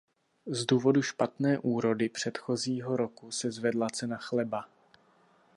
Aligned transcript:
Z 0.47 0.65
důvodu 0.65 1.01
špatné 1.01 1.59
úrody 1.59 2.09
předchozího 2.09 2.97
roku 2.97 3.31
se 3.31 3.51
zvedla 3.51 3.89
cena 3.89 4.17
chleba. 4.17 4.67